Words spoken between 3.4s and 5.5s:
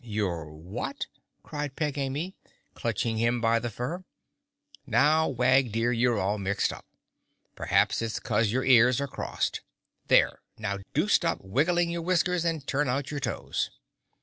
the fur. "Now